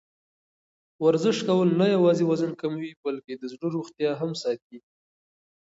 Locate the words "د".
3.37-3.43